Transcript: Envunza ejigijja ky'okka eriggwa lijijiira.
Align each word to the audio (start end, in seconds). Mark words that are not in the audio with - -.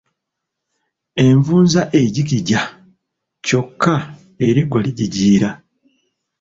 Envunza 1.25 1.81
ejigijja 2.01 2.61
ky'okka 3.45 3.93
eriggwa 4.47 4.77
lijijiira. 4.85 5.49